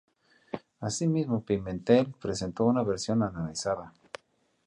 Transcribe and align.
Así 0.79 1.07
mismo 1.07 1.43
Pimentel 1.45 2.11
presentó 2.19 2.65
una 2.65 2.81
versión 2.81 3.21
analizada. 3.21 3.93